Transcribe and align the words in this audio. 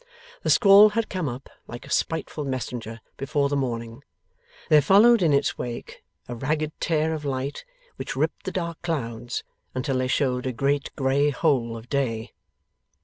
The 0.41 0.49
squall 0.49 0.89
had 0.89 1.09
come 1.11 1.29
up, 1.29 1.47
like 1.67 1.85
a 1.85 1.91
spiteful 1.91 2.43
messenger 2.43 3.01
before 3.17 3.49
the 3.49 3.55
morning; 3.55 4.03
there 4.67 4.81
followed 4.81 5.21
in 5.21 5.31
its 5.31 5.59
wake 5.59 6.03
a 6.27 6.33
ragged 6.33 6.71
tear 6.79 7.13
of 7.13 7.23
light 7.23 7.63
which 7.97 8.15
ripped 8.15 8.45
the 8.45 8.51
dark 8.51 8.81
clouds 8.81 9.43
until 9.75 9.99
they 9.99 10.07
showed 10.07 10.47
a 10.47 10.53
great 10.53 10.89
grey 10.95 11.29
hole 11.29 11.77
of 11.77 11.87
day. 11.87 12.33